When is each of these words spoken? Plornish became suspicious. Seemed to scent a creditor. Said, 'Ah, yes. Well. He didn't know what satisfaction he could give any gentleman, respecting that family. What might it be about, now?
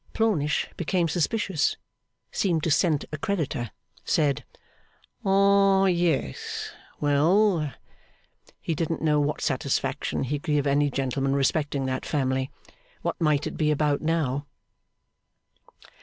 Plornish 0.13 0.67
became 0.77 1.07
suspicious. 1.07 1.77
Seemed 2.31 2.63
to 2.63 2.71
scent 2.71 3.05
a 3.11 3.19
creditor. 3.19 3.69
Said, 4.03 4.45
'Ah, 5.23 5.85
yes. 5.85 6.71
Well. 6.99 7.71
He 8.59 8.73
didn't 8.73 9.03
know 9.03 9.19
what 9.19 9.41
satisfaction 9.41 10.23
he 10.23 10.39
could 10.39 10.53
give 10.53 10.65
any 10.65 10.89
gentleman, 10.89 11.35
respecting 11.35 11.85
that 11.85 12.03
family. 12.03 12.49
What 13.03 13.21
might 13.21 13.45
it 13.45 13.57
be 13.57 13.69
about, 13.69 14.01
now? 14.01 14.47